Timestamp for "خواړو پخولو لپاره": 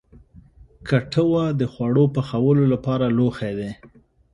1.71-3.05